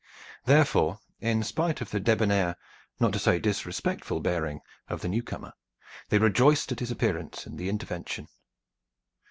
[0.45, 2.55] Therefore, in spite of the debonair,
[2.99, 5.53] not to say disrespectful, bearing of the newcomer,
[6.09, 8.27] they rejoiced at his appearance and intervention.